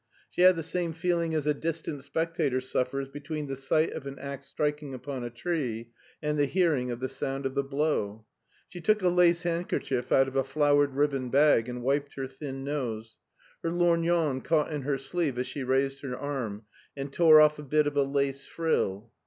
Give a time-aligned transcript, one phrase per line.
[0.31, 4.17] She had the same feeling as a distant spectator suffers between the sight of an
[4.17, 5.91] ax striking upon a tree
[6.23, 8.25] and the hearing of the sound of the blow.
[8.67, 12.63] She took a lace handkerchief out of a flowered ribbon bag and wiped her thin
[12.63, 13.17] nose.
[13.61, 16.63] Her lorgnon caught in her sleeve as she rsused her arm,
[16.97, 19.11] and tore a bit off a lace frill.